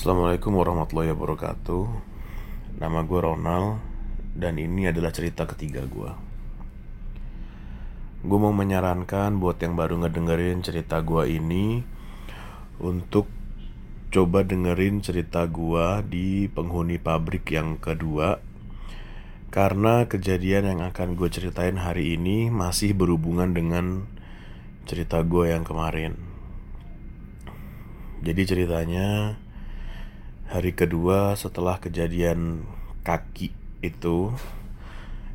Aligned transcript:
Assalamualaikum 0.00 0.56
warahmatullahi 0.56 1.12
wabarakatuh. 1.12 1.84
Nama 2.80 3.04
gue 3.04 3.20
Ronald 3.20 3.84
Dan 4.32 4.56
ini 4.56 4.88
adalah 4.88 5.12
cerita 5.12 5.44
ketiga 5.44 5.84
gue 5.84 6.08
Gue 8.24 8.38
mau 8.40 8.48
menyarankan 8.48 9.36
buat 9.36 9.60
yang 9.60 9.76
baru 9.76 10.00
ngedengerin 10.00 10.64
cerita 10.64 11.04
gue 11.04 11.28
ini 11.28 11.84
Untuk 12.80 13.28
coba 14.08 14.40
dengerin 14.40 15.04
cerita 15.04 15.44
gue 15.44 16.00
di 16.08 16.48
penghuni 16.48 16.96
pabrik 16.96 17.52
yang 17.52 17.76
kedua 17.76 18.40
Karena 19.52 20.08
kejadian 20.08 20.64
yang 20.64 20.80
akan 20.80 21.12
gue 21.12 21.28
ceritain 21.28 21.76
hari 21.76 22.16
ini 22.16 22.48
masih 22.48 22.96
berhubungan 22.96 23.52
dengan 23.52 24.08
cerita 24.88 25.20
gue 25.20 25.52
yang 25.52 25.60
kemarin. 25.60 26.16
Jadi 28.24 28.42
ceritanya 28.48 29.36
hari 30.50 30.74
kedua 30.74 31.38
setelah 31.38 31.78
kejadian 31.78 32.66
kaki 33.06 33.54
itu 33.86 34.34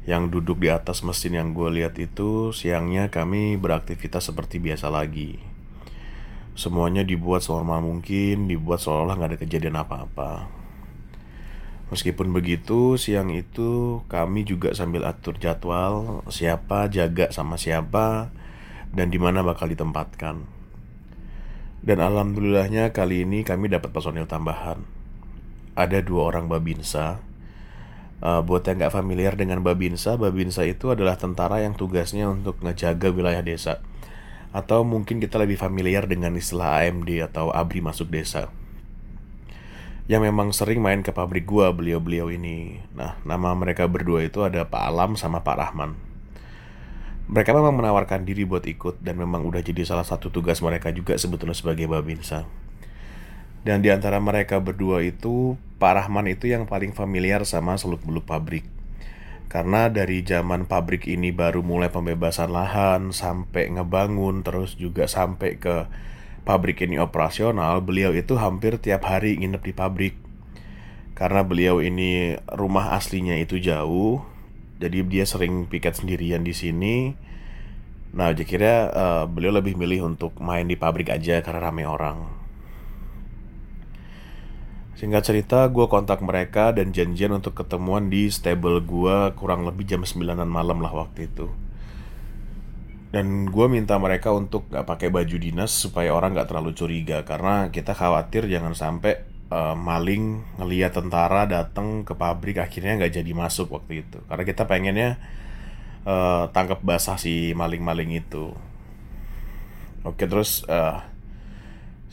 yang 0.03 0.27
duduk 0.27 0.59
di 0.59 0.67
atas 0.67 1.07
mesin 1.07 1.39
yang 1.39 1.55
gue 1.55 1.71
lihat 1.71 1.95
itu 2.03 2.51
siangnya 2.51 3.07
kami 3.07 3.55
beraktivitas 3.55 4.27
seperti 4.27 4.59
biasa 4.59 4.91
lagi. 4.91 5.39
Semuanya 6.51 7.07
dibuat 7.07 7.47
senormal 7.47 7.79
mungkin 7.79 8.51
dibuat 8.51 8.83
seolah-olah 8.83 9.15
nggak 9.15 9.31
ada 9.31 9.39
kejadian 9.39 9.79
apa-apa. 9.79 10.51
Meskipun 11.95 12.35
begitu 12.35 12.99
siang 12.99 13.31
itu 13.31 14.03
kami 14.11 14.43
juga 14.43 14.75
sambil 14.75 15.07
atur 15.07 15.39
jadwal 15.39 16.27
siapa 16.27 16.91
jaga 16.91 17.31
sama 17.31 17.55
siapa 17.55 18.35
dan 18.91 19.07
di 19.07 19.17
mana 19.17 19.47
bakal 19.47 19.71
ditempatkan. 19.71 20.43
Dan 21.79 22.03
alhamdulillahnya 22.03 22.91
kali 22.91 23.23
ini 23.23 23.47
kami 23.47 23.71
dapat 23.71 23.95
personil 23.95 24.27
tambahan 24.27 24.94
ada 25.75 25.99
dua 25.99 26.31
orang 26.31 26.47
babinsa. 26.47 27.19
Uh, 28.23 28.41
buat 28.41 28.63
yang 28.65 28.79
nggak 28.79 28.95
familiar 28.95 29.35
dengan 29.35 29.61
babinsa, 29.61 30.15
babinsa 30.15 30.63
itu 30.63 30.89
adalah 30.89 31.19
tentara 31.19 31.61
yang 31.61 31.75
tugasnya 31.75 32.31
untuk 32.31 32.57
ngejaga 32.63 33.11
wilayah 33.11 33.43
desa. 33.43 33.83
Atau 34.55 34.87
mungkin 34.87 35.19
kita 35.19 35.35
lebih 35.35 35.59
familiar 35.59 36.07
dengan 36.07 36.33
istilah 36.39 36.79
AMD 36.79 37.11
atau 37.27 37.51
ABRI 37.51 37.83
masuk 37.83 38.07
desa. 38.07 38.47
Yang 40.07 40.31
memang 40.31 40.55
sering 40.55 40.79
main 40.79 41.03
ke 41.03 41.11
pabrik 41.11 41.43
gua 41.43 41.75
beliau-beliau 41.75 42.31
ini. 42.31 42.79
Nah, 42.95 43.19
nama 43.27 43.51
mereka 43.51 43.83
berdua 43.85 44.23
itu 44.23 44.47
ada 44.47 44.63
Pak 44.63 44.83
Alam 44.89 45.19
sama 45.19 45.43
Pak 45.43 45.57
Rahman. 45.59 45.99
Mereka 47.25 47.57
memang 47.57 47.73
menawarkan 47.73 48.21
diri 48.21 48.45
buat 48.45 48.63
ikut 48.63 49.01
dan 49.01 49.17
memang 49.17 49.43
udah 49.49 49.59
jadi 49.59 49.81
salah 49.81 50.05
satu 50.05 50.29
tugas 50.29 50.61
mereka 50.61 50.93
juga 50.93 51.17
sebetulnya 51.17 51.57
sebagai 51.57 51.89
babinsa. 51.89 52.45
Dan 53.65 53.81
di 53.81 53.89
antara 53.89 54.21
mereka 54.21 54.61
berdua 54.61 55.01
itu, 55.01 55.57
Pak 55.81 56.05
Rahman 56.05 56.29
itu 56.29 56.53
yang 56.53 56.69
paling 56.69 56.93
familiar 56.93 57.41
sama 57.49 57.73
seluk-beluk 57.81 58.29
pabrik. 58.29 58.69
Karena 59.49 59.89
dari 59.89 60.21
zaman 60.21 60.69
pabrik 60.69 61.09
ini 61.09 61.33
baru 61.33 61.65
mulai 61.65 61.89
pembebasan 61.89 62.53
lahan 62.53 63.09
sampai 63.09 63.73
ngebangun 63.73 64.45
terus 64.45 64.77
juga 64.77 65.09
sampai 65.09 65.57
ke 65.57 65.89
pabrik 66.45 66.85
ini 66.85 67.01
operasional, 67.01 67.81
beliau 67.81 68.13
itu 68.13 68.37
hampir 68.37 68.77
tiap 68.77 69.09
hari 69.09 69.33
nginep 69.41 69.61
di 69.65 69.73
pabrik. 69.73 70.15
Karena 71.17 71.41
beliau 71.41 71.81
ini 71.81 72.37
rumah 72.53 72.93
aslinya 72.93 73.33
itu 73.41 73.57
jauh, 73.57 74.21
jadi 74.77 75.01
dia 75.01 75.25
sering 75.25 75.65
piket 75.65 75.97
sendirian 75.97 76.45
di 76.45 76.53
sini. 76.53 77.17
Nah, 78.13 78.31
kira 78.37 78.93
uh, 78.93 79.23
beliau 79.25 79.57
lebih 79.57 79.73
milih 79.73 80.05
untuk 80.05 80.37
main 80.37 80.69
di 80.69 80.77
pabrik 80.77 81.09
aja 81.09 81.41
karena 81.41 81.71
rame 81.71 81.89
orang. 81.89 82.44
Singkat 84.95 85.23
cerita, 85.27 85.59
gue 85.67 85.91
kontak 85.91 86.23
mereka 86.23 86.71
dan 86.71 86.95
janjian 86.95 87.35
untuk 87.35 87.51
ketemuan 87.51 88.07
di 88.07 88.31
stable 88.31 88.79
gue 88.79 89.35
kurang 89.35 89.67
lebih 89.67 89.83
jam 89.83 90.07
9an 90.07 90.47
malam 90.47 90.79
lah 90.79 90.95
waktu 90.95 91.27
itu. 91.27 91.51
Dan 93.11 93.51
gue 93.51 93.67
minta 93.67 93.99
mereka 93.99 94.31
untuk 94.31 94.71
gak 94.71 94.87
pakai 94.87 95.11
baju 95.11 95.35
dinas 95.35 95.75
supaya 95.75 96.15
orang 96.15 96.31
gak 96.31 96.47
terlalu 96.47 96.71
curiga 96.75 97.27
karena 97.27 97.67
kita 97.75 97.91
khawatir 97.91 98.47
jangan 98.47 98.71
sampai 98.71 99.27
uh, 99.51 99.75
maling 99.75 100.43
ngeliat 100.63 100.95
tentara 100.95 101.43
datang 101.43 102.07
ke 102.07 102.15
pabrik 102.15 102.63
akhirnya 102.63 102.95
gak 102.95 103.19
jadi 103.19 103.31
masuk 103.35 103.75
waktu 103.75 104.07
itu. 104.07 104.23
Karena 104.31 104.43
kita 104.47 104.63
pengennya 104.63 105.19
uh, 106.07 106.47
tangkap 106.55 106.79
basah 106.79 107.19
si 107.19 107.51
maling-maling 107.51 108.15
itu. 108.15 108.55
Oke 110.07 110.23
terus 110.23 110.63
uh, 110.71 111.03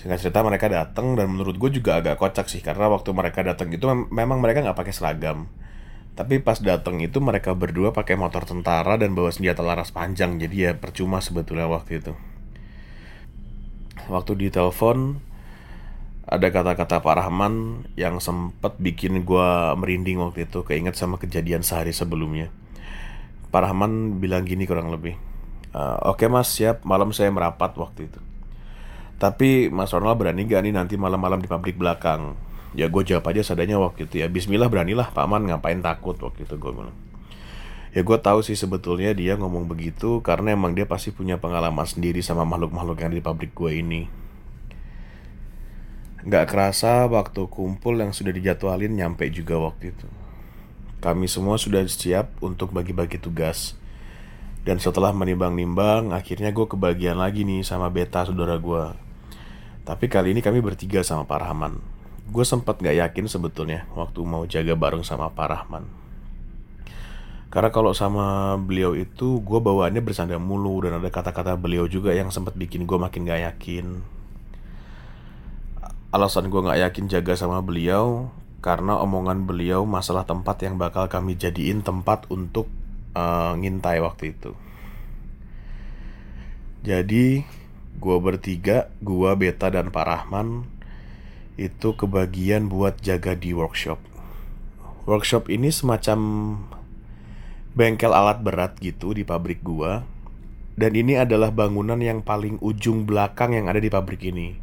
Singkat 0.02 0.18
cerita 0.18 0.42
mereka 0.42 0.66
datang 0.66 1.14
dan 1.14 1.30
menurut 1.30 1.54
gue 1.62 1.78
juga 1.78 2.02
agak 2.02 2.18
kocak 2.18 2.50
sih 2.50 2.58
karena 2.58 2.90
waktu 2.90 3.14
mereka 3.14 3.46
datang 3.46 3.70
itu 3.70 3.86
mem 3.86 4.10
memang 4.10 4.42
mereka 4.42 4.58
nggak 4.66 4.74
pakai 4.74 4.90
seragam. 4.90 5.46
Tapi 6.18 6.42
pas 6.42 6.58
datang 6.58 6.98
itu 6.98 7.22
mereka 7.22 7.54
berdua 7.54 7.94
pakai 7.94 8.18
motor 8.18 8.42
tentara 8.42 8.98
dan 8.98 9.14
bawa 9.14 9.30
senjata 9.30 9.62
laras 9.62 9.94
panjang 9.94 10.42
jadi 10.42 10.56
ya 10.58 10.72
percuma 10.74 11.22
sebetulnya 11.22 11.70
waktu 11.70 12.02
itu. 12.02 12.18
Waktu 14.10 14.42
di 14.42 14.50
telepon 14.50 15.22
ada 16.26 16.50
kata-kata 16.50 16.98
Pak 16.98 17.14
Rahman 17.22 17.86
yang 17.94 18.18
sempat 18.18 18.82
bikin 18.82 19.22
gue 19.22 19.50
merinding 19.78 20.18
waktu 20.18 20.50
itu 20.50 20.66
keinget 20.66 20.98
sama 20.98 21.14
kejadian 21.22 21.62
sehari 21.62 21.94
sebelumnya. 21.94 22.50
Pak 23.54 23.70
Rahman 23.70 24.18
bilang 24.18 24.42
gini 24.50 24.66
kurang 24.66 24.90
lebih. 24.90 25.14
Uh, 25.70 26.10
Oke 26.10 26.26
okay 26.26 26.28
mas 26.28 26.50
siap 26.50 26.82
malam 26.82 27.14
saya 27.14 27.30
merapat 27.30 27.78
waktu 27.78 28.10
itu 28.10 28.31
tapi 29.20 29.68
Mas 29.72 29.92
Ronald 29.92 30.20
berani 30.20 30.44
gak 30.44 30.62
nih 30.64 30.74
nanti 30.74 30.94
malam-malam 31.00 31.40
di 31.40 31.48
pabrik 31.48 31.76
belakang? 31.76 32.36
Ya 32.72 32.88
gue 32.88 33.02
jawab 33.04 33.28
aja 33.28 33.44
sadanya 33.44 33.76
waktu 33.76 34.08
itu. 34.08 34.24
Ya 34.24 34.26
Bismillah 34.32 34.72
beranilah 34.72 35.12
Pak 35.12 35.26
Man 35.28 35.44
ngapain 35.48 35.84
takut 35.84 36.16
waktu 36.20 36.48
itu 36.48 36.56
gue 36.56 36.72
bilang. 36.72 36.96
Ya 37.92 38.00
gue 38.00 38.18
tahu 38.18 38.40
sih 38.40 38.56
sebetulnya 38.56 39.12
dia 39.12 39.36
ngomong 39.36 39.68
begitu 39.68 40.24
Karena 40.24 40.56
emang 40.56 40.72
dia 40.72 40.88
pasti 40.88 41.12
punya 41.12 41.36
pengalaman 41.36 41.84
sendiri 41.84 42.24
sama 42.24 42.48
makhluk-makhluk 42.48 43.04
yang 43.04 43.12
di 43.12 43.20
pabrik 43.20 43.52
gue 43.52 43.70
ini. 43.76 44.02
Gak 46.24 46.48
kerasa 46.48 47.04
waktu 47.10 47.50
kumpul 47.50 47.98
yang 47.98 48.16
sudah 48.16 48.32
dijadwalin 48.32 48.94
nyampe 48.94 49.28
juga 49.28 49.58
waktu 49.58 49.92
itu. 49.92 50.08
Kami 51.02 51.26
semua 51.26 51.58
sudah 51.58 51.82
siap 51.84 52.30
untuk 52.38 52.70
bagi-bagi 52.70 53.18
tugas 53.18 53.74
Dan 54.62 54.78
setelah 54.78 55.10
menimbang-nimbang 55.10 56.14
Akhirnya 56.14 56.54
gue 56.54 56.70
kebagian 56.70 57.18
lagi 57.18 57.42
nih 57.42 57.66
sama 57.66 57.90
beta 57.90 58.22
saudara 58.22 58.54
gue 58.62 58.94
tapi 59.82 60.06
kali 60.06 60.30
ini 60.30 60.38
kami 60.38 60.62
bertiga 60.62 61.02
sama 61.02 61.26
Pak 61.26 61.38
Rahman. 61.42 61.82
Gue 62.30 62.46
sempat 62.46 62.78
gak 62.78 62.94
yakin 62.94 63.26
sebetulnya 63.26 63.82
waktu 63.98 64.22
mau 64.22 64.46
jaga 64.46 64.78
bareng 64.78 65.02
sama 65.02 65.26
Pak 65.34 65.46
Rahman. 65.50 65.84
Karena 67.50 67.68
kalau 67.74 67.90
sama 67.90 68.56
beliau 68.62 68.94
itu 68.94 69.42
gue 69.42 69.58
bawaannya 69.58 70.00
bersanda 70.00 70.38
mulu 70.38 70.86
dan 70.86 71.02
ada 71.02 71.10
kata-kata 71.10 71.58
beliau 71.58 71.90
juga 71.90 72.14
yang 72.14 72.30
sempat 72.30 72.54
bikin 72.54 72.86
gue 72.86 72.94
makin 72.94 73.26
gak 73.26 73.42
yakin. 73.52 73.86
Alasan 76.14 76.46
gue 76.46 76.62
gak 76.62 76.78
yakin 76.78 77.10
jaga 77.10 77.34
sama 77.34 77.58
beliau 77.58 78.30
karena 78.62 79.02
omongan 79.02 79.50
beliau 79.50 79.82
masalah 79.82 80.22
tempat 80.22 80.62
yang 80.62 80.78
bakal 80.78 81.10
kami 81.10 81.34
jadiin 81.34 81.82
tempat 81.82 82.30
untuk 82.30 82.70
uh, 83.16 83.56
ngintai 83.58 83.98
waktu 84.02 84.36
itu. 84.36 84.52
Jadi 86.82 87.46
Gua 88.02 88.18
bertiga, 88.18 88.90
gua 88.98 89.36
Beta 89.36 89.68
dan 89.68 89.92
Pak 89.92 90.02
Rahman 90.02 90.64
itu 91.60 91.92
kebagian 91.92 92.66
buat 92.66 92.98
jaga 92.98 93.36
di 93.36 93.52
workshop. 93.52 94.00
Workshop 95.04 95.52
ini 95.52 95.68
semacam 95.68 96.18
bengkel 97.78 98.10
alat 98.10 98.40
berat 98.40 98.74
gitu 98.80 99.12
di 99.12 99.22
pabrik 99.22 99.60
gua. 99.60 100.02
Dan 100.72 100.96
ini 100.96 101.20
adalah 101.20 101.52
bangunan 101.52 102.00
yang 102.00 102.24
paling 102.24 102.56
ujung 102.58 103.04
belakang 103.04 103.52
yang 103.52 103.68
ada 103.68 103.76
di 103.76 103.92
pabrik 103.92 104.24
ini. 104.24 104.56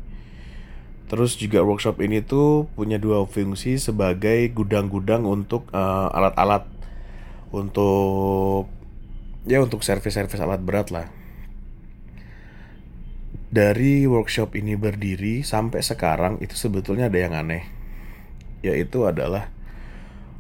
Terus 1.06 1.38
juga 1.38 1.62
workshop 1.62 2.02
ini 2.02 2.26
tuh 2.26 2.66
punya 2.74 2.98
dua 2.98 3.24
fungsi 3.30 3.78
sebagai 3.78 4.50
gudang-gudang 4.52 5.24
untuk 5.24 5.70
uh, 5.70 6.10
alat-alat 6.12 6.66
untuk 7.50 8.70
ya 9.50 9.62
untuk 9.64 9.82
servis-servis 9.82 10.42
alat 10.42 10.62
berat 10.62 10.94
lah. 10.94 11.08
Dari 13.50 14.06
workshop 14.06 14.54
ini 14.54 14.78
berdiri 14.78 15.42
sampai 15.42 15.82
sekarang 15.82 16.38
itu 16.38 16.54
sebetulnya 16.54 17.10
ada 17.10 17.18
yang 17.18 17.34
aneh. 17.34 17.66
Yaitu 18.62 19.10
adalah 19.10 19.50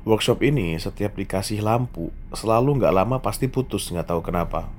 workshop 0.05 0.45
ini 0.45 0.77
setiap 0.77 1.17
dikasih 1.17 1.65
lampu 1.65 2.13
selalu 2.31 2.77
nggak 2.77 2.93
lama 2.93 3.17
pasti 3.25 3.49
putus 3.49 3.89
nggak 3.89 4.13
tahu 4.13 4.21
kenapa. 4.21 4.69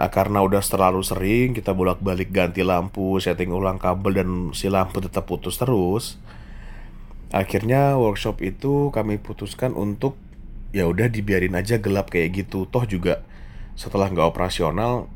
Nah, 0.00 0.08
karena 0.08 0.40
udah 0.40 0.64
terlalu 0.64 1.04
sering 1.04 1.52
kita 1.52 1.76
bolak-balik 1.76 2.32
ganti 2.32 2.64
lampu 2.64 3.20
setting 3.20 3.52
ulang 3.52 3.76
kabel 3.76 4.16
dan 4.16 4.28
si 4.56 4.72
lampu 4.72 4.96
tetap 5.04 5.28
putus 5.28 5.60
terus 5.60 6.16
akhirnya 7.30 8.00
workshop 8.00 8.40
itu 8.40 8.88
kami 8.90 9.20
putuskan 9.20 9.76
untuk 9.76 10.16
ya 10.70 10.86
udah 10.86 11.10
dibiarin 11.10 11.54
aja 11.58 11.82
gelap 11.82 12.10
kayak 12.10 12.46
gitu 12.46 12.66
toh 12.70 12.86
juga 12.86 13.26
setelah 13.74 14.06
nggak 14.10 14.26
operasional 14.30 15.10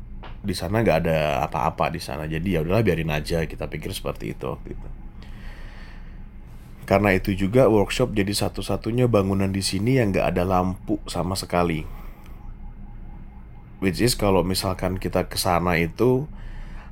di 0.45 0.53
sana 0.53 0.85
nggak 0.85 0.97
ada 1.05 1.17
apa-apa 1.47 1.89
di 1.89 2.01
sana 2.03 2.29
jadi 2.29 2.59
ya 2.59 2.59
udahlah 2.61 2.85
biarin 2.85 3.11
aja 3.11 3.41
kita 3.47 3.65
pikir 3.65 3.91
seperti 3.95 4.35
itu 4.35 4.45
waktu 4.45 4.77
itu 4.77 4.87
Karena 6.85 7.17
itu 7.17 7.33
juga 7.33 7.65
workshop 7.65 8.13
jadi 8.13 8.29
satu-satunya 8.29 9.09
bangunan 9.09 9.49
di 9.49 9.65
sini 9.65 9.97
yang 9.97 10.13
gak 10.13 10.37
ada 10.37 10.45
lampu 10.45 11.01
sama 11.09 11.33
sekali. 11.33 11.81
Which 13.81 13.97
is 14.05 14.13
kalau 14.13 14.45
misalkan 14.45 15.01
kita 15.01 15.25
ke 15.25 15.33
sana 15.33 15.81
itu 15.81 16.29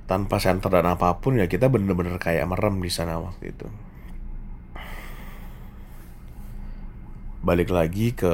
tanpa 0.10 0.42
center 0.42 0.74
dan 0.74 0.90
apa 0.90 1.22
pun 1.22 1.38
ya 1.38 1.46
kita 1.46 1.70
bener-bener 1.70 2.18
kayak 2.18 2.50
merem 2.50 2.82
di 2.82 2.90
sana 2.90 3.22
waktu 3.22 3.54
itu. 3.54 3.70
Balik 7.44 7.76
lagi 7.76 8.16
ke 8.16 8.32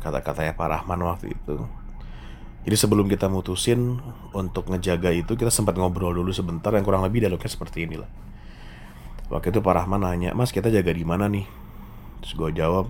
kata-katanya 0.00 0.56
Pak 0.56 0.68
Rahman 0.72 1.04
waktu 1.04 1.36
itu. 1.36 1.60
Jadi 2.64 2.76
sebelum 2.76 3.04
kita 3.04 3.28
mutusin 3.28 4.00
untuk 4.32 4.72
ngejaga 4.72 5.12
itu 5.12 5.36
kita 5.36 5.52
sempat 5.52 5.76
ngobrol 5.76 6.16
dulu 6.16 6.32
sebentar 6.32 6.72
yang 6.72 6.80
kurang 6.80 7.04
lebih 7.04 7.20
dialognya 7.20 7.52
seperti 7.52 7.84
inilah. 7.84 8.08
Waktu 9.28 9.52
itu 9.52 9.60
Pak 9.60 9.84
Rahman 9.84 10.08
nanya, 10.08 10.32
Mas 10.32 10.56
kita 10.56 10.72
jaga 10.72 10.88
di 10.88 11.04
mana 11.04 11.28
nih? 11.28 11.44
Terus 12.24 12.32
gue 12.32 12.50
jawab, 12.64 12.88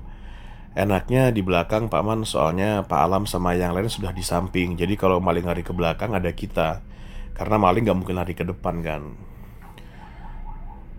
enaknya 0.79 1.35
di 1.35 1.43
belakang 1.43 1.91
Pak 1.91 2.03
Man 2.07 2.23
soalnya 2.23 2.87
Pak 2.87 3.01
Alam 3.11 3.27
sama 3.27 3.59
yang 3.59 3.75
lain 3.75 3.91
sudah 3.91 4.15
di 4.15 4.23
samping. 4.23 4.79
Jadi 4.79 4.95
kalau 4.95 5.19
maling 5.19 5.51
lari 5.51 5.67
ke 5.67 5.75
belakang 5.75 6.15
ada 6.15 6.31
kita. 6.31 6.79
Karena 7.35 7.59
maling 7.59 7.91
gak 7.91 7.99
mungkin 7.99 8.23
lari 8.23 8.39
ke 8.39 8.47
depan 8.47 8.87
kan. 8.87 9.03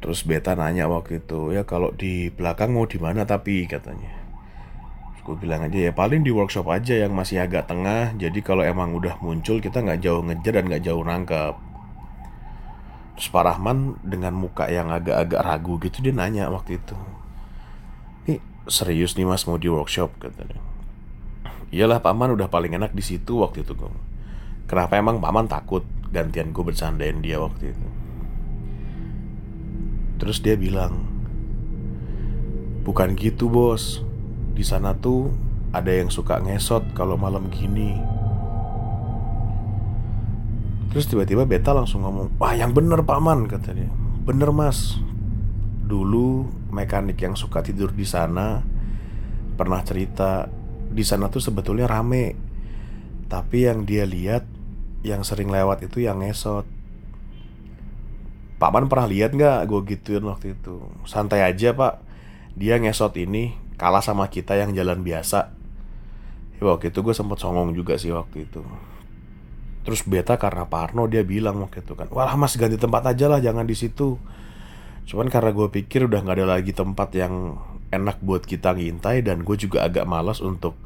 Terus 0.04 0.28
Beta 0.28 0.60
nanya 0.60 0.92
waktu 0.92 1.24
itu, 1.24 1.56
ya 1.56 1.64
kalau 1.64 1.96
di 1.96 2.28
belakang 2.34 2.76
mau 2.76 2.84
di 2.84 3.00
mana 3.00 3.24
tapi 3.24 3.64
katanya. 3.64 4.21
Gue 5.22 5.38
bilang 5.38 5.62
aja 5.66 5.78
ya 5.78 5.92
paling 5.94 6.26
di 6.26 6.34
workshop 6.34 6.66
aja 6.70 6.98
yang 6.98 7.14
masih 7.14 7.42
agak 7.42 7.70
tengah. 7.70 8.14
Jadi 8.18 8.42
kalau 8.42 8.66
emang 8.66 8.98
udah 8.98 9.22
muncul 9.22 9.62
kita 9.62 9.82
nggak 9.82 10.02
jauh 10.02 10.26
ngejar 10.26 10.62
dan 10.62 10.66
nggak 10.66 10.84
jauh 10.84 11.04
nangkep. 11.06 11.72
Terus 13.22 13.38
Pak 13.38 13.44
Rahman 13.46 14.02
dengan 14.02 14.34
muka 14.34 14.66
yang 14.66 14.90
agak-agak 14.90 15.46
ragu 15.46 15.78
gitu 15.78 16.02
dia 16.02 16.10
nanya 16.10 16.50
waktu 16.50 16.82
itu 16.82 16.98
Ini 18.26 18.42
serius 18.66 19.14
nih 19.14 19.30
mas 19.30 19.46
mau 19.46 19.62
di 19.62 19.70
workshop? 19.70 20.10
katanya 20.18 20.58
Iyalah 21.70 22.02
Pak 22.02 22.18
Man 22.18 22.34
udah 22.34 22.50
paling 22.50 22.74
enak 22.74 22.98
di 22.98 23.06
situ 23.06 23.46
waktu 23.46 23.62
itu 23.62 23.78
gue 23.78 23.94
Kenapa 24.66 24.98
emang 24.98 25.22
Pak 25.22 25.32
Man 25.38 25.46
takut 25.46 25.86
gantian 26.10 26.50
gue 26.50 26.66
bercandain 26.66 27.22
dia 27.22 27.38
waktu 27.38 27.78
itu? 27.78 27.88
Terus 30.18 30.42
dia 30.42 30.58
bilang 30.58 31.06
Bukan 32.82 33.14
gitu 33.14 33.54
bos 33.54 34.02
Di 34.52 34.64
sana 34.68 34.92
tuh 34.94 35.32
ada 35.72 35.92
yang 35.92 36.12
suka 36.12 36.44
ngesot 36.44 36.92
kalau 36.92 37.16
malam 37.16 37.48
gini. 37.48 37.96
Terus 40.92 41.08
tiba-tiba 41.08 41.48
Beta 41.48 41.72
langsung 41.72 42.04
ngomong 42.04 42.36
Wah 42.36 42.52
yang 42.52 42.76
bener 42.76 43.00
paman 43.08 43.48
kata 43.48 43.72
dia. 43.72 43.88
Bener 44.28 44.52
mas. 44.52 45.00
Dulu 45.88 46.52
mekanik 46.72 47.16
yang 47.24 47.36
suka 47.36 47.60
tidur 47.64 47.92
di 47.92 48.08
sana 48.08 48.64
Pernah 49.60 49.84
cerita 49.84 50.48
Di 50.92 51.04
sana 51.08 51.32
tuh 51.32 51.40
sebetulnya 51.40 51.88
rame. 51.88 52.36
Tapi 53.32 53.72
yang 53.72 53.88
dia 53.88 54.04
lihat 54.04 54.44
Yang 55.00 55.32
sering 55.32 55.48
lewat 55.48 55.88
itu 55.88 56.04
yang 56.04 56.20
ngesot. 56.20 56.68
Paman 58.60 58.92
pernah 58.92 59.10
lihat 59.10 59.34
nggak 59.34 59.66
gue 59.66 59.82
gituin 59.96 60.22
waktu 60.28 60.54
itu? 60.54 60.86
Santai 61.08 61.42
aja 61.42 61.74
pak. 61.74 62.04
Dia 62.54 62.78
ngesot 62.78 63.16
ini 63.18 63.58
Kalah 63.82 64.06
sama 64.06 64.30
kita 64.30 64.54
yang 64.54 64.78
jalan 64.78 65.02
biasa. 65.02 65.58
Ya, 66.62 66.70
Waktu 66.70 66.94
itu 66.94 67.02
gue 67.02 67.18
sempet 67.18 67.42
songong 67.42 67.74
juga 67.74 67.98
sih 67.98 68.14
waktu 68.14 68.46
itu. 68.46 68.62
Terus 69.82 70.06
beta 70.06 70.38
karena 70.38 70.70
Parno 70.70 71.10
dia 71.10 71.26
bilang 71.26 71.58
waktu 71.66 71.82
itu 71.82 71.98
kan 71.98 72.06
Walah 72.14 72.38
mas 72.38 72.54
ganti 72.54 72.78
tempat 72.78 73.02
aja 73.10 73.26
lah 73.26 73.42
jangan 73.42 73.66
di 73.66 73.74
situ. 73.74 74.22
Cuman 75.10 75.34
karena 75.34 75.50
gue 75.50 75.66
pikir 75.74 76.06
udah 76.06 76.22
gak 76.22 76.38
ada 76.38 76.62
lagi 76.62 76.78
tempat 76.78 77.10
yang 77.18 77.58
enak 77.90 78.22
buat 78.22 78.46
kita 78.46 78.78
ngintai 78.78 79.26
Dan 79.26 79.42
gue 79.42 79.58
juga 79.58 79.82
agak 79.82 80.06
malas 80.06 80.46
untuk 80.46 80.78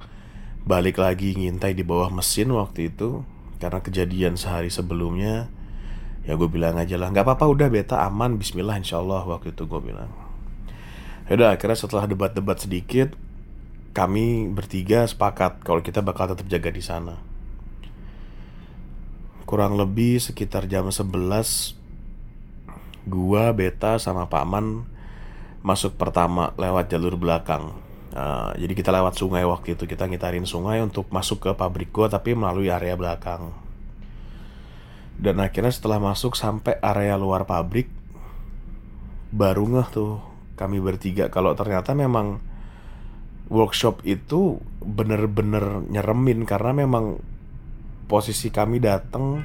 balik 0.64 1.04
lagi 1.04 1.36
ngintai 1.36 1.76
di 1.76 1.84
bawah 1.84 2.08
mesin 2.08 2.56
waktu 2.56 2.96
itu 2.96 3.28
Karena 3.60 3.84
kejadian 3.84 4.40
sehari 4.40 4.72
sebelumnya 4.72 5.52
Ya 6.24 6.40
gue 6.40 6.48
bilang 6.48 6.80
aja 6.80 6.96
lah. 6.96 7.12
Gak 7.12 7.28
apa-apa 7.28 7.52
udah 7.52 7.68
beta 7.68 8.08
aman. 8.08 8.40
Bismillah 8.40 8.80
insya 8.80 9.04
Allah 9.04 9.28
waktu 9.28 9.52
itu 9.52 9.68
gue 9.68 9.82
bilang 9.84 10.25
Yaudah 11.26 11.58
akhirnya 11.58 11.74
setelah 11.74 12.06
debat-debat 12.06 12.62
sedikit 12.62 13.18
Kami 13.98 14.46
bertiga 14.54 15.10
sepakat 15.10 15.66
kalau 15.66 15.82
kita 15.82 16.06
bakal 16.06 16.30
tetap 16.30 16.46
jaga 16.46 16.70
di 16.70 16.84
sana. 16.86 17.18
Kurang 19.50 19.74
lebih 19.74 20.22
sekitar 20.22 20.70
jam 20.70 20.86
11 20.86 21.74
Gua, 23.10 23.50
Beta, 23.58 23.98
sama 23.98 24.30
Paman 24.30 24.86
Masuk 25.66 25.98
pertama 25.98 26.54
lewat 26.62 26.94
jalur 26.94 27.18
belakang. 27.18 27.74
Uh, 28.14 28.54
Jadi 28.62 28.78
kita 28.78 28.94
lewat 28.94 29.18
sungai 29.18 29.42
waktu 29.50 29.74
itu. 29.74 29.90
Kita 29.90 30.06
ngitarin 30.06 30.46
sungai 30.46 30.78
untuk 30.86 31.10
masuk 31.10 31.42
ke 31.42 31.50
pabrik 31.58 31.90
gua 31.90 32.06
Tapi 32.06 32.38
melalui 32.38 32.70
area 32.70 32.94
belakang. 32.94 33.50
Dan 35.18 35.42
akhirnya 35.42 35.74
setelah 35.74 35.98
masuk 35.98 36.38
sampai 36.38 36.78
area 36.86 37.18
luar 37.18 37.50
pabrik 37.50 37.90
Baru 39.34 39.66
ngeh 39.74 39.90
tuh 39.90 40.35
kami 40.56 40.80
bertiga 40.80 41.28
Kalau 41.32 41.54
ternyata 41.54 41.92
memang 41.94 42.40
Workshop 43.46 44.02
itu 44.08 44.58
bener-bener 44.82 45.86
nyeremin 45.86 46.48
Karena 46.50 46.74
memang 46.74 47.22
posisi 48.06 48.50
kami 48.54 48.82
datang 48.82 49.44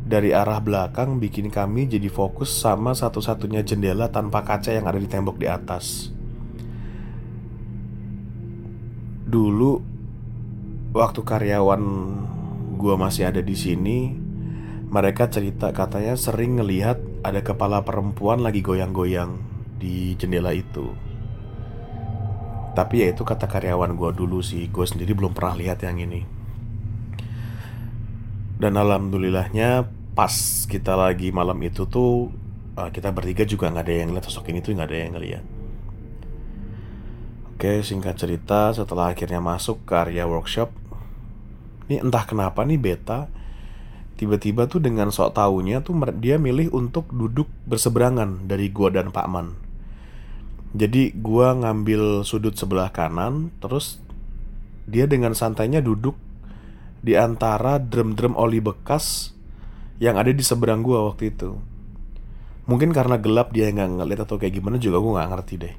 dari 0.00 0.32
arah 0.32 0.60
belakang 0.60 1.20
bikin 1.20 1.52
kami 1.52 1.88
jadi 1.88 2.08
fokus 2.08 2.50
sama 2.50 2.96
satu-satunya 2.96 3.64
jendela 3.64 4.08
tanpa 4.08 4.44
kaca 4.44 4.72
yang 4.72 4.88
ada 4.88 4.96
di 4.96 5.08
tembok 5.08 5.36
di 5.36 5.46
atas. 5.48 6.08
Dulu 9.30 9.70
waktu 10.96 11.20
karyawan 11.20 11.82
gua 12.80 12.96
masih 12.96 13.28
ada 13.28 13.44
di 13.44 13.54
sini, 13.54 14.16
mereka 14.88 15.28
cerita 15.28 15.70
katanya 15.70 16.16
sering 16.16 16.58
ngelihat 16.58 16.98
ada 17.20 17.44
kepala 17.44 17.84
perempuan 17.84 18.40
lagi 18.40 18.64
goyang-goyang 18.64 19.49
di 19.80 20.12
jendela 20.20 20.52
itu. 20.52 20.92
Tapi 22.76 23.02
ya 23.02 23.10
itu 23.10 23.24
kata 23.26 23.50
karyawan 23.50 23.96
gua 23.98 24.14
dulu 24.14 24.44
sih, 24.44 24.70
gue 24.70 24.86
sendiri 24.86 25.16
belum 25.16 25.34
pernah 25.34 25.58
lihat 25.58 25.82
yang 25.82 25.98
ini. 25.98 26.22
Dan 28.60 28.76
alhamdulillahnya 28.76 29.88
pas 30.12 30.68
kita 30.68 30.92
lagi 30.92 31.32
malam 31.32 31.56
itu 31.64 31.88
tuh 31.88 32.28
uh, 32.76 32.92
kita 32.92 33.08
bertiga 33.08 33.48
juga 33.48 33.72
nggak 33.72 33.84
ada 33.88 33.94
yang 34.04 34.12
lihat 34.12 34.28
sosok 34.28 34.52
ini 34.52 34.60
tuh 34.60 34.76
nggak 34.76 34.88
ada 34.92 34.98
yang 35.00 35.12
ngeliat. 35.16 35.44
Oke 37.56 37.80
singkat 37.80 38.20
cerita 38.20 38.72
setelah 38.76 39.16
akhirnya 39.16 39.40
masuk 39.40 39.84
ke 39.84 39.92
area 39.96 40.24
workshop, 40.28 40.72
ini 41.88 42.04
entah 42.04 42.24
kenapa 42.28 42.64
nih 42.64 42.80
beta 42.80 43.32
tiba-tiba 44.20 44.68
tuh 44.68 44.84
dengan 44.84 45.08
sok 45.08 45.40
taunya 45.40 45.80
tuh 45.80 45.96
dia 46.20 46.36
milih 46.36 46.68
untuk 46.76 47.08
duduk 47.08 47.48
berseberangan 47.64 48.44
dari 48.44 48.68
gua 48.68 48.92
dan 48.92 49.08
Pak 49.08 49.28
Man. 49.32 49.69
Jadi 50.70 51.10
gua 51.18 51.54
ngambil 51.58 52.22
sudut 52.22 52.54
sebelah 52.54 52.94
kanan, 52.94 53.50
terus 53.58 53.98
dia 54.86 55.10
dengan 55.10 55.34
santainya 55.34 55.82
duduk 55.82 56.14
di 57.02 57.18
antara 57.18 57.82
drum-drum 57.82 58.38
oli 58.38 58.62
bekas 58.62 59.34
yang 59.98 60.14
ada 60.14 60.30
di 60.30 60.44
seberang 60.46 60.86
gua 60.86 61.10
waktu 61.10 61.34
itu. 61.34 61.58
Mungkin 62.70 62.94
karena 62.94 63.18
gelap 63.18 63.50
dia 63.50 63.66
nggak 63.66 63.98
ngeliat 63.98 64.20
atau 64.22 64.38
kayak 64.38 64.62
gimana 64.62 64.78
juga 64.78 65.02
gua 65.02 65.12
nggak 65.18 65.30
ngerti 65.34 65.54
deh. 65.58 65.74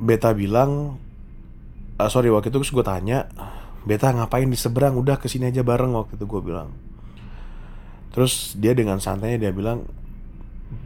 Beta 0.00 0.32
bilang, 0.32 0.96
uh, 2.00 2.08
sorry 2.08 2.32
waktu 2.32 2.48
itu 2.48 2.72
gue 2.72 2.80
tanya, 2.80 3.28
Beta 3.84 4.08
ngapain 4.12 4.48
di 4.48 4.56
seberang? 4.56 4.96
Udah 4.96 5.20
ke 5.20 5.28
sini 5.28 5.52
aja 5.52 5.60
bareng 5.60 5.92
waktu 5.92 6.16
itu 6.16 6.24
gue 6.24 6.40
bilang. 6.40 6.72
Terus 8.12 8.56
dia 8.56 8.72
dengan 8.72 8.96
santainya 8.96 9.36
dia 9.36 9.52
bilang, 9.52 9.84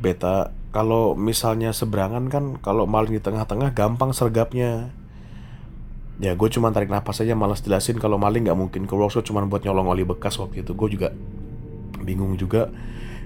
Beta 0.02 0.50
kalau 0.75 1.14
misalnya 1.14 1.71
seberangan 1.71 2.26
kan 2.26 2.59
kalau 2.59 2.83
maling 2.83 3.14
di 3.14 3.23
tengah-tengah 3.23 3.71
gampang 3.78 4.11
sergapnya. 4.11 4.90
Ya 6.19 6.35
gue 6.35 6.49
cuma 6.50 6.75
tarik 6.75 6.90
nafas 6.90 7.23
aja 7.23 7.38
malas 7.38 7.62
jelasin 7.62 7.99
kalau 8.02 8.19
maling 8.19 8.47
nggak 8.47 8.59
mungkin 8.59 8.83
ke 8.90 8.95
workshop 8.95 9.23
cuma 9.23 9.47
buat 9.47 9.62
nyolong 9.62 9.87
oli 9.87 10.02
bekas 10.02 10.35
waktu 10.43 10.66
itu. 10.66 10.75
Gue 10.75 10.90
juga 10.90 11.14
bingung 12.02 12.35
juga 12.35 12.75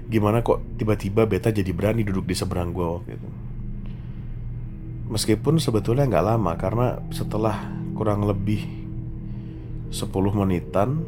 gimana 0.09 0.45
kok 0.45 0.61
tiba-tiba 0.77 1.25
beta 1.25 1.49
jadi 1.49 1.73
berani 1.73 2.05
duduk 2.05 2.29
di 2.29 2.37
seberang 2.37 2.69
gue 2.69 2.85
waktu 2.85 3.17
itu. 3.17 3.29
Meskipun 5.09 5.57
sebetulnya 5.57 6.05
nggak 6.05 6.25
lama 6.29 6.53
karena 6.53 7.01
setelah 7.09 7.65
kurang 7.97 8.29
lebih 8.29 8.61
10 9.89 10.05
menitan 10.37 11.01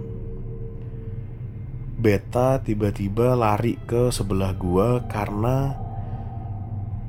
beta 2.01 2.57
tiba-tiba 2.65 3.37
lari 3.37 3.77
ke 3.85 4.09
sebelah 4.09 4.57
gua 4.57 5.05
karena 5.05 5.77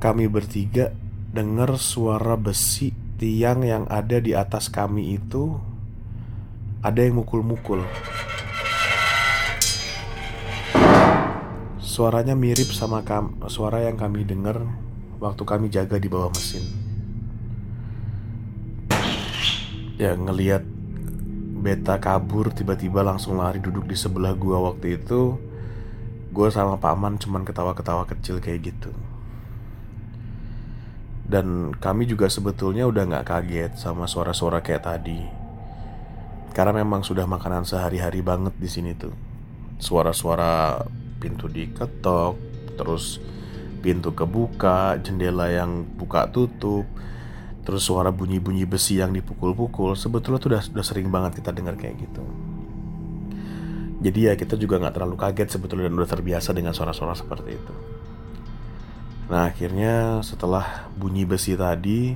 kami 0.02 0.26
bertiga 0.26 0.90
dengar 1.30 1.78
suara 1.78 2.34
besi 2.34 2.90
tiang 3.22 3.62
yang 3.62 3.86
ada 3.86 4.18
di 4.18 4.34
atas 4.34 4.66
kami 4.66 5.14
itu 5.14 5.54
ada 6.82 7.06
yang 7.06 7.22
mukul-mukul. 7.22 7.86
Suaranya 11.78 12.34
mirip 12.34 12.74
sama 12.74 13.06
kam 13.06 13.38
suara 13.46 13.86
yang 13.86 13.94
kami 13.94 14.26
dengar 14.26 14.66
waktu 15.22 15.42
kami 15.46 15.70
jaga 15.70 16.02
di 16.02 16.10
bawah 16.10 16.34
mesin. 16.34 16.66
Ya 20.02 20.18
ngelihat 20.18 20.66
beta 21.62 22.02
kabur 22.02 22.50
tiba-tiba 22.50 23.06
langsung 23.06 23.38
lari 23.38 23.62
duduk 23.62 23.86
di 23.86 23.94
sebelah 23.94 24.34
gua 24.34 24.74
waktu 24.74 24.98
itu 24.98 25.38
Gue 26.32 26.48
sama 26.48 26.80
paman 26.80 27.20
cuman 27.20 27.44
ketawa-ketawa 27.44 28.08
kecil 28.08 28.40
kayak 28.40 28.72
gitu 28.72 28.90
Dan 31.32 31.72
kami 31.72 32.04
juga 32.04 32.28
sebetulnya 32.28 32.84
udah 32.84 33.08
gak 33.08 33.24
kaget 33.32 33.72
sama 33.80 34.04
suara-suara 34.04 34.60
kayak 34.60 34.84
tadi. 34.84 35.16
Karena 36.52 36.84
memang 36.84 37.00
sudah 37.00 37.24
makanan 37.24 37.64
sehari-hari 37.64 38.20
banget 38.20 38.52
di 38.60 38.68
sini 38.68 38.92
tuh. 38.92 39.16
Suara-suara 39.80 40.84
pintu 41.16 41.48
diketok 41.48 42.36
Terus 42.76 43.16
pintu 43.80 44.12
kebuka, 44.12 45.00
jendela 45.00 45.48
yang 45.48 45.88
buka 45.96 46.28
tutup 46.28 46.84
Terus 47.64 47.80
suara 47.80 48.12
bunyi-bunyi 48.12 48.68
besi 48.68 49.00
yang 49.00 49.16
dipukul-pukul 49.16 49.96
Sebetulnya 49.96 50.38
tuh 50.38 50.48
udah, 50.52 50.62
udah 50.76 50.84
sering 50.84 51.08
banget 51.08 51.40
kita 51.40 51.56
dengar 51.56 51.80
kayak 51.80 51.96
gitu. 51.96 52.22
Jadi 54.04 54.20
ya 54.28 54.36
kita 54.36 54.60
juga 54.60 54.76
nggak 54.84 55.00
terlalu 55.00 55.16
kaget 55.16 55.48
sebetulnya 55.56 55.88
Dan 55.88 55.96
udah 55.96 56.10
terbiasa 56.12 56.52
dengan 56.52 56.76
suara-suara 56.76 57.16
seperti 57.16 57.56
itu 57.56 57.91
Nah 59.32 59.48
akhirnya 59.48 60.20
setelah 60.20 60.92
bunyi 61.00 61.24
besi 61.24 61.56
tadi 61.56 62.12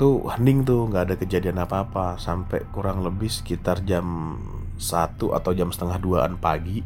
Tuh 0.00 0.24
hening 0.32 0.64
tuh 0.64 0.88
nggak 0.88 1.12
ada 1.12 1.14
kejadian 1.20 1.60
apa-apa 1.60 2.16
Sampai 2.16 2.64
kurang 2.72 3.04
lebih 3.04 3.28
sekitar 3.28 3.84
jam 3.84 4.40
satu 4.80 5.36
atau 5.36 5.52
jam 5.52 5.68
setengah 5.68 6.00
duaan 6.00 6.40
pagi 6.40 6.80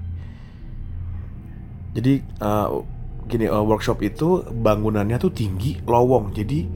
Jadi 1.95 2.43
uh, 2.43 2.83
gini 3.31 3.47
uh, 3.47 3.63
workshop 3.63 4.03
itu 4.03 4.43
bangunannya 4.51 5.15
tuh 5.23 5.31
tinggi 5.31 5.79
lowong 5.87 6.35
jadi 6.35 6.67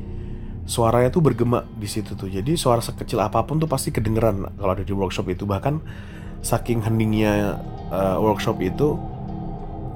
suaranya 0.68 1.09
tuh 1.09 1.25
bergema 1.25 1.64
di 1.64 1.88
situ 1.88 2.12
tuh. 2.12 2.28
Jadi 2.28 2.54
suara 2.61 2.85
sekecil 2.85 3.16
apa 3.25 3.40
pun 3.49 3.57
tuh 3.57 3.66
pasti 3.66 3.88
kedengeran 3.88 4.52
kalau 4.61 4.73
ada 4.76 4.85
di 4.85 4.92
workshop 4.92 5.33
itu. 5.33 5.49
Bahkan 5.49 5.80
saking 6.45 6.85
heningnya 6.85 7.57
uh, 7.88 8.21
workshop 8.21 8.61
itu 8.61 9.00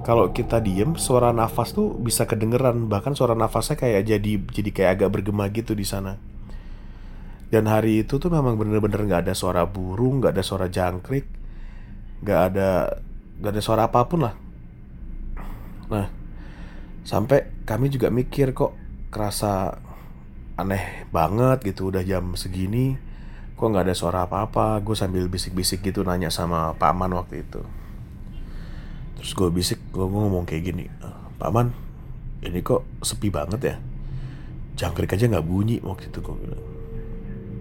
kalau 0.03 0.35
kita 0.35 0.59
diem 0.59 0.99
suara 0.99 1.31
nafas 1.31 1.71
tuh 1.71 1.95
bisa 1.95 2.27
kedengeran. 2.27 2.91
Bahkan 2.91 3.15
suara 3.15 3.39
nafasnya 3.39 3.79
kayak 3.79 4.03
jadi 4.11 4.33
jadi 4.51 4.71
kayak 4.75 4.91
agak 4.99 5.11
bergema 5.19 5.47
gitu 5.55 5.79
di 5.79 5.87
sana. 5.87 6.19
Dan 7.53 7.71
hari 7.71 8.03
itu 8.03 8.19
tuh 8.19 8.33
memang 8.33 8.59
bener-bener 8.59 8.99
nggak 9.07 9.29
ada 9.29 9.35
suara 9.37 9.63
burung 9.69 10.25
nggak 10.25 10.35
ada 10.35 10.45
suara 10.45 10.67
jangkrik 10.73 11.29
nggak 12.25 12.41
ada 12.49 12.71
nggak 13.39 13.53
ada 13.53 13.63
suara 13.63 13.83
apa 13.87 14.01
pun 14.09 14.27
lah. 14.27 14.35
Nah 15.93 16.07
sampai 17.07 17.63
kami 17.63 17.91
juga 17.91 18.11
mikir 18.11 18.55
kok 18.55 18.75
kerasa 19.13 19.79
aneh 20.59 21.07
banget 21.11 21.63
gitu 21.63 21.91
udah 21.95 22.03
jam 22.03 22.35
segini 22.35 22.97
kok 23.55 23.69
nggak 23.71 23.87
ada 23.87 23.95
suara 23.95 24.27
apa-apa. 24.27 24.83
Gue 24.83 24.97
sambil 24.99 25.29
bisik-bisik 25.31 25.85
gitu 25.87 26.03
nanya 26.03 26.33
sama 26.33 26.75
Pak 26.75 26.93
Man 26.97 27.15
waktu 27.15 27.47
itu 27.47 27.82
terus 29.23 29.39
gue 29.39 29.49
bisik 29.55 29.79
gue 29.95 30.03
ngomong 30.03 30.43
kayak 30.43 30.75
gini 30.75 30.91
eh, 30.91 31.19
Pak 31.39 31.51
Man 31.55 31.71
ini 32.43 32.59
kok 32.59 32.83
sepi 33.07 33.31
banget 33.31 33.61
ya? 33.63 33.77
Jangkrik 34.75 35.15
aja 35.15 35.31
nggak 35.31 35.47
bunyi 35.47 35.79
waktu 35.79 36.11
itu 36.11 36.19
gue 36.19 36.35
bilang. 36.43 36.65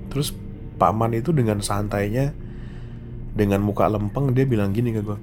Terus 0.10 0.34
Pak 0.82 0.92
Man 0.98 1.14
itu 1.14 1.30
dengan 1.30 1.62
santainya 1.62 2.34
dengan 3.38 3.62
muka 3.62 3.86
lempeng 3.86 4.34
dia 4.34 4.50
bilang 4.50 4.74
gini 4.74 4.90
ke 4.90 5.06
gue 5.06 5.20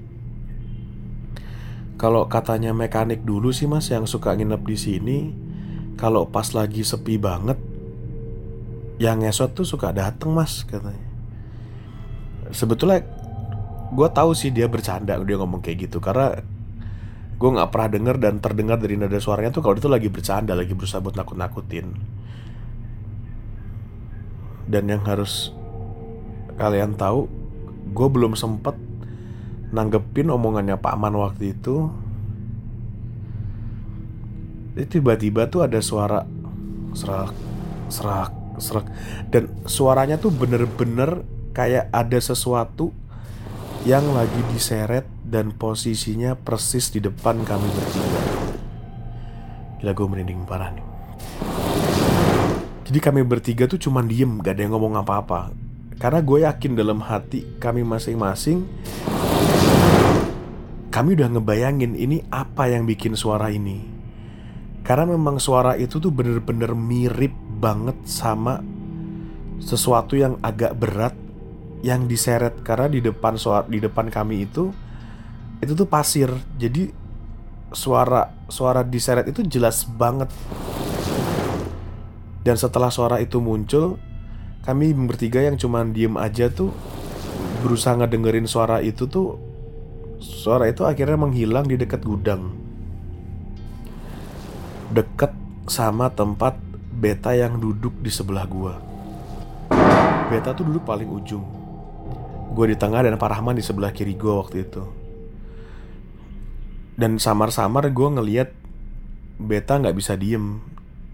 kalau 1.99 2.31
katanya 2.31 2.71
mekanik 2.71 3.27
dulu 3.27 3.51
sih 3.51 3.67
mas 3.67 3.91
yang 3.91 4.07
suka 4.07 4.31
nginep 4.39 4.63
di 4.63 4.77
sini 4.79 5.19
kalau 5.99 6.31
pas 6.31 6.47
lagi 6.55 6.87
sepi 6.87 7.19
banget 7.19 7.59
yang 9.03 9.19
ngesot 9.19 9.51
tuh 9.51 9.67
suka 9.67 9.91
dateng 9.91 10.31
mas 10.31 10.63
katanya. 10.63 11.03
Sebetulnya 12.55 13.03
gue 13.89 14.09
tahu 14.13 14.37
sih 14.37 14.53
dia 14.53 14.69
bercanda 14.69 15.17
dia 15.17 15.37
ngomong 15.41 15.65
kayak 15.65 15.89
gitu 15.89 15.99
karena 15.99 16.45
gue 17.39 17.51
nggak 17.55 17.71
pernah 17.71 17.89
denger 17.89 18.17
dan 18.19 18.35
terdengar 18.43 18.77
dari 18.83 18.99
nada 18.99 19.17
suaranya 19.23 19.55
tuh 19.55 19.63
kalau 19.63 19.79
itu 19.79 19.87
lagi 19.87 20.11
bercanda 20.11 20.59
lagi 20.59 20.75
berusaha 20.75 20.99
buat 20.99 21.15
nakut-nakutin. 21.15 21.95
Dan 24.69 24.85
yang 24.91 25.07
harus 25.07 25.55
kalian 26.59 26.99
tahu 26.99 27.31
gue 27.95 28.09
belum 28.11 28.35
sempet 28.35 28.75
nanggepin 29.71 30.29
omongannya 30.35 30.77
Pak 30.77 30.97
Man 30.99 31.15
waktu 31.15 31.55
itu. 31.55 31.89
Tiba-tiba 34.79 35.47
tuh 35.47 35.63
ada 35.63 35.79
suara 35.79 36.27
serak 36.93 37.33
serak 37.87 38.35
serak. 38.59 38.87
Dan 39.31 39.47
suaranya 39.63 40.19
tuh 40.19 40.35
bener-bener 40.35 41.23
kayak 41.55 41.87
ada 41.95 42.19
sesuatu 42.19 42.91
yang 43.87 44.11
lagi 44.17 44.41
diseret 44.51 45.07
dan 45.23 45.55
posisinya 45.55 46.35
persis 46.35 46.91
di 46.91 46.99
depan 46.99 47.45
kami 47.47 47.69
bertiga. 47.71 48.21
Gila 49.79 49.93
gue 49.95 50.07
merinding 50.11 50.43
parah 50.43 50.75
nih. 50.75 50.87
Jadi 52.89 52.99
kami 52.99 53.21
bertiga 53.23 53.69
tuh 53.69 53.79
cuman 53.79 54.09
diem, 54.09 54.41
gak 54.41 54.57
ada 54.57 54.65
yang 54.65 54.73
ngomong 54.75 54.99
apa-apa. 54.99 55.53
Karena 56.01 56.25
gue 56.25 56.39
yakin 56.47 56.73
dalam 56.79 57.03
hati 57.03 57.59
kami 57.59 57.83
masing-masing 57.83 58.71
Kami 60.89 61.19
udah 61.19 61.27
ngebayangin 61.27 61.99
ini 61.99 62.23
apa 62.31 62.71
yang 62.71 62.87
bikin 62.87 63.19
suara 63.19 63.51
ini 63.51 63.99
karena 64.89 65.05
memang 65.05 65.37
suara 65.37 65.77
itu 65.77 66.01
tuh 66.01 66.09
bener-bener 66.09 66.73
mirip 66.73 67.37
banget 67.61 68.09
sama 68.09 68.65
sesuatu 69.61 70.17
yang 70.17 70.41
agak 70.41 70.81
berat 70.81 71.13
yang 71.83 72.11
diseret 72.11 72.61
karena 72.67 72.91
di 72.91 72.99
depan 72.99 73.39
suara 73.39 73.65
di 73.67 73.79
depan 73.79 74.11
kami 74.11 74.47
itu 74.47 74.71
itu 75.59 75.73
tuh 75.75 75.89
pasir. 75.89 76.31
Jadi 76.59 76.91
suara 77.75 78.31
suara 78.49 78.83
diseret 78.83 79.31
itu 79.31 79.43
jelas 79.47 79.87
banget. 79.87 80.31
Dan 82.43 82.57
setelah 82.57 82.89
suara 82.89 83.21
itu 83.21 83.45
muncul, 83.45 84.01
kami 84.65 84.97
bertiga 84.97 85.45
yang 85.45 85.61
cuman 85.61 85.93
diem 85.93 86.17
aja 86.17 86.49
tuh 86.49 86.73
berusaha 87.61 87.99
ngedengerin 87.99 88.49
suara 88.49 88.81
itu 88.81 89.05
tuh 89.11 89.37
suara 90.23 90.71
itu 90.71 90.87
akhirnya 90.87 91.19
menghilang 91.19 91.67
di 91.67 91.77
dekat 91.77 92.01
gudang 92.07 92.55
deket 94.89 95.37
sama 95.69 96.09
tempat 96.09 96.57
beta 96.89 97.37
yang 97.37 97.61
duduk 97.61 97.93
di 98.01 98.09
sebelah 98.09 98.49
gua. 98.49 98.81
Beta 100.33 100.57
tuh 100.57 100.65
duduk 100.65 100.85
paling 100.89 101.09
ujung. 101.09 101.58
Gue 102.59 102.75
di 102.75 102.77
tengah 102.77 103.07
dan 103.07 103.15
Pak 103.15 103.31
Rahman 103.31 103.55
di 103.55 103.63
sebelah 103.63 103.95
kiri 103.95 104.19
gua 104.19 104.43
waktu 104.43 104.67
itu. 104.67 104.83
Dan 106.99 107.23
samar-samar 107.23 107.87
gue 107.95 108.09
ngeliat 108.11 108.51
beta 109.39 109.79
nggak 109.79 109.95
bisa 109.95 110.19
diem. 110.19 110.59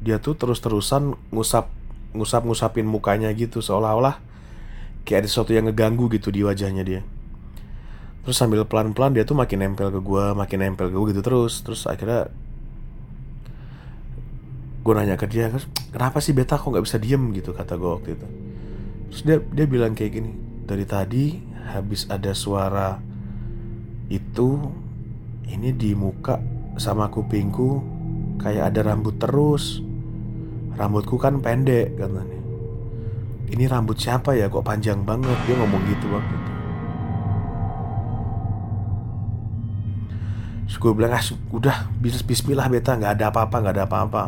Dia 0.00 0.16
tuh 0.24 0.40
terus-terusan 0.40 1.12
ngusap 1.28 1.68
ngusap-ngusapin 2.16 2.88
mukanya 2.88 3.28
gitu 3.36 3.60
seolah-olah 3.60 4.22
kayak 5.04 5.26
ada 5.26 5.28
sesuatu 5.28 5.52
yang 5.52 5.68
ngeganggu 5.68 6.08
gitu 6.16 6.32
di 6.32 6.40
wajahnya 6.40 6.80
dia. 6.80 7.04
Terus 8.24 8.40
sambil 8.40 8.64
pelan-pelan 8.64 9.12
dia 9.12 9.28
tuh 9.28 9.36
makin 9.36 9.60
nempel 9.60 9.92
ke 9.92 10.00
gue, 10.00 10.24
makin 10.32 10.58
nempel 10.64 10.88
ke 10.88 10.96
gue 10.96 11.12
gitu 11.12 11.20
terus. 11.20 11.60
Terus 11.60 11.84
akhirnya 11.84 12.32
gue 14.84 14.92
nanya 14.92 15.16
ke 15.16 15.24
dia 15.24 15.48
kenapa 15.96 16.20
sih 16.20 16.36
beta 16.36 16.60
kok 16.60 16.68
nggak 16.68 16.84
bisa 16.84 17.00
diem 17.00 17.32
gitu 17.32 17.56
kata 17.56 17.80
gue 17.80 17.88
waktu 17.88 18.08
itu 18.20 18.26
terus 19.08 19.20
dia 19.24 19.36
dia 19.40 19.64
bilang 19.64 19.96
kayak 19.96 20.20
gini 20.20 20.43
dari 20.64 20.88
tadi 20.88 21.24
habis 21.68 22.08
ada 22.08 22.32
suara 22.32 22.96
itu 24.08 24.60
ini 25.48 25.72
di 25.76 25.92
muka 25.92 26.40
sama 26.80 27.12
kupingku 27.12 27.80
kayak 28.40 28.72
ada 28.74 28.80
rambut 28.92 29.16
terus. 29.20 29.84
Rambutku 30.74 31.20
kan 31.20 31.38
pendek 31.38 31.94
katanya. 31.94 32.40
Ini 33.46 33.64
rambut 33.70 33.94
siapa 34.00 34.34
ya? 34.34 34.50
Kok 34.50 34.66
panjang 34.66 35.06
banget? 35.06 35.38
Dia 35.46 35.54
ngomong 35.54 35.82
gitu 35.86 36.06
waktu 36.10 36.34
itu. 36.34 36.52
Terus 40.66 40.76
gue 40.80 40.92
bilang 40.96 41.12
ah 41.14 41.24
udah 41.54 41.76
bismillah 42.02 42.66
beta. 42.66 42.98
Nggak 42.98 43.14
ada 43.20 43.26
apa-apa 43.30 43.56
nggak 43.62 43.74
ada 43.78 43.86
apa-apa. 43.86 44.24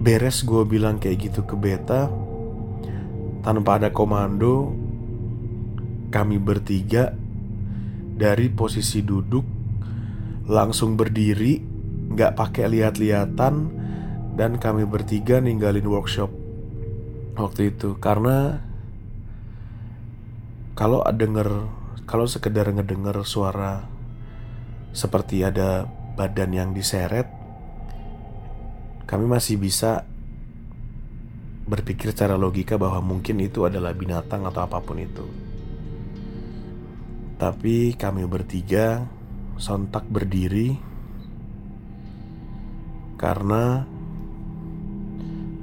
Beres 0.00 0.46
gue 0.46 0.62
bilang 0.64 0.96
kayak 0.96 1.28
gitu 1.28 1.44
ke 1.44 1.52
beta 1.58 2.08
tanpa 3.42 3.78
ada 3.78 3.94
komando 3.94 4.74
kami 6.08 6.40
bertiga 6.40 7.12
dari 8.18 8.50
posisi 8.50 9.04
duduk 9.04 9.44
langsung 10.48 10.96
berdiri 10.96 11.60
nggak 12.08 12.34
pakai 12.34 12.66
lihat-lihatan 12.72 13.54
dan 14.34 14.56
kami 14.56 14.88
bertiga 14.88 15.38
ninggalin 15.38 15.84
workshop 15.84 16.32
waktu 17.36 17.76
itu. 17.76 18.00
Karena 18.00 18.58
kalau 20.74 21.04
denger 21.06 21.68
kalau 22.08 22.24
sekedar 22.24 22.64
ngedenger 22.72 23.20
suara 23.28 23.84
seperti 24.96 25.44
ada 25.44 25.84
badan 26.16 26.50
yang 26.56 26.70
diseret, 26.72 27.28
kami 29.04 29.28
masih 29.28 29.60
bisa 29.60 30.08
berpikir 31.68 32.16
secara 32.16 32.40
logika 32.40 32.80
bahwa 32.80 33.04
mungkin 33.04 33.44
itu 33.44 33.68
adalah 33.68 33.92
binatang 33.92 34.48
atau 34.48 34.64
apa 34.64 34.80
pun 34.80 34.96
itu. 34.96 35.26
Tapi 37.36 37.92
kami 37.94 38.24
bertiga 38.24 39.04
sontak 39.60 40.08
berdiri 40.08 40.74
karena 43.20 43.84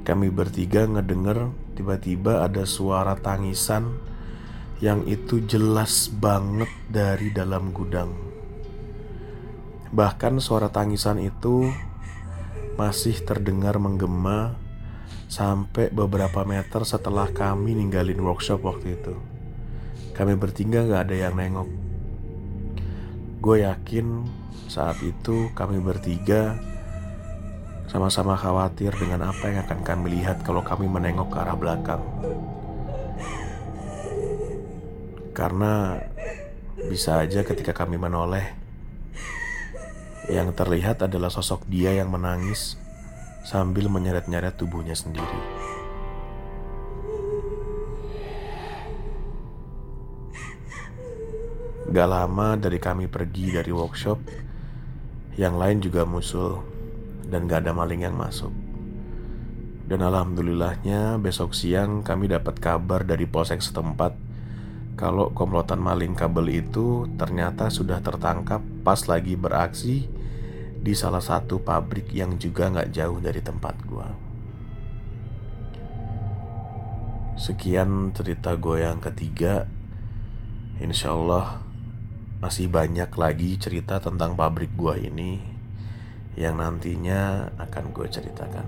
kami 0.06 0.30
bertiga 0.30 0.86
ngedenger 0.86 1.50
tiba-tiba 1.74 2.46
ada 2.46 2.62
suara 2.62 3.18
tangisan 3.18 3.98
yang 4.78 5.02
itu 5.10 5.42
jelas 5.42 6.06
banget 6.08 6.70
dari 6.86 7.34
dalam 7.34 7.74
gudang. 7.74 8.14
Bahkan 9.90 10.38
suara 10.38 10.70
tangisan 10.70 11.18
itu 11.18 11.66
masih 12.76 13.16
terdengar 13.24 13.80
menggema 13.80 14.65
sampai 15.26 15.90
beberapa 15.90 16.46
meter 16.46 16.86
setelah 16.86 17.28
kami 17.30 17.74
ninggalin 17.74 18.22
workshop 18.22 18.62
waktu 18.62 18.94
itu. 18.94 19.14
Kami 20.16 20.32
bertiga 20.38 20.86
gak 20.86 21.10
ada 21.10 21.16
yang 21.28 21.34
nengok. 21.36 21.68
Gue 23.42 23.66
yakin 23.66 24.24
saat 24.66 24.98
itu 25.04 25.52
kami 25.52 25.78
bertiga 25.78 26.56
sama-sama 27.86 28.34
khawatir 28.34 28.90
dengan 28.96 29.30
apa 29.30 29.46
yang 29.46 29.62
akan 29.62 29.80
kami 29.86 30.18
lihat 30.18 30.42
kalau 30.42 30.64
kami 30.64 30.90
menengok 30.90 31.30
ke 31.30 31.38
arah 31.38 31.56
belakang. 31.56 32.02
Karena 35.36 36.00
bisa 36.88 37.20
aja 37.20 37.44
ketika 37.44 37.76
kami 37.76 38.00
menoleh, 38.00 38.56
yang 40.26 40.50
terlihat 40.50 41.06
adalah 41.06 41.30
sosok 41.30 41.68
dia 41.70 41.94
yang 41.94 42.10
menangis 42.10 42.80
sambil 43.46 43.86
menyeret-nyeret 43.86 44.58
tubuhnya 44.58 44.98
sendiri. 44.98 45.38
Gak 51.86 52.08
lama 52.10 52.58
dari 52.58 52.82
kami 52.82 53.06
pergi 53.06 53.54
dari 53.54 53.70
workshop, 53.70 54.18
yang 55.38 55.54
lain 55.54 55.78
juga 55.78 56.02
musul 56.02 56.58
dan 57.30 57.46
gak 57.46 57.62
ada 57.62 57.70
maling 57.70 58.02
yang 58.02 58.18
masuk. 58.18 58.50
Dan 59.86 60.02
alhamdulillahnya 60.02 61.22
besok 61.22 61.54
siang 61.54 62.02
kami 62.02 62.26
dapat 62.26 62.58
kabar 62.58 63.06
dari 63.06 63.30
polsek 63.30 63.62
setempat 63.62 64.26
kalau 64.98 65.30
komplotan 65.30 65.78
maling 65.78 66.18
kabel 66.18 66.50
itu 66.50 67.06
ternyata 67.14 67.70
sudah 67.70 68.02
tertangkap 68.02 68.64
pas 68.82 68.98
lagi 69.06 69.38
beraksi 69.38 70.10
di 70.86 70.94
salah 70.94 71.18
satu 71.18 71.58
pabrik 71.58 72.14
yang 72.14 72.38
juga 72.38 72.70
gak 72.70 72.94
jauh 72.94 73.18
dari 73.18 73.42
tempat 73.42 73.74
gua. 73.90 74.06
Sekian 77.34 78.14
cerita 78.14 78.54
gue 78.54 78.86
yang 78.86 79.02
ketiga. 79.02 79.66
Insya 80.78 81.10
Allah 81.10 81.58
masih 82.38 82.70
banyak 82.70 83.10
lagi 83.18 83.58
cerita 83.58 83.98
tentang 83.98 84.38
pabrik 84.38 84.70
gua 84.78 84.94
ini 84.94 85.42
yang 86.38 86.62
nantinya 86.62 87.50
akan 87.58 87.90
gue 87.90 88.06
ceritakan. 88.06 88.66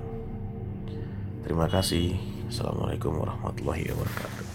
Terima 1.47 1.71
kasih. 1.71 2.19
Assalamualaikum 2.51 3.15
warahmatullahi 3.15 3.95
wabarakatuh. 3.95 4.48